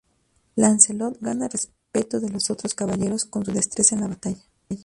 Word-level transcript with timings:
Lancelot 0.55 1.19
gana 1.21 1.45
el 1.45 1.51
respeto 1.51 2.19
de 2.19 2.29
los 2.31 2.49
otros 2.49 2.73
Caballeros 2.73 3.25
con 3.25 3.45
su 3.45 3.51
destreza 3.51 3.93
en 3.93 4.01
la 4.01 4.07
batalla. 4.07 4.41